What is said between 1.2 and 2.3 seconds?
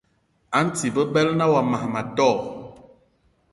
na wa mas ma tó?